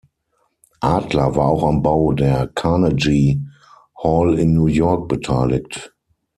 [0.81, 3.39] Adler war auch am Bau der Carnegie
[3.95, 5.93] Hall in New York beteiligt.